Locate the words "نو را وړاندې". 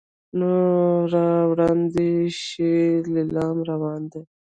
0.37-1.91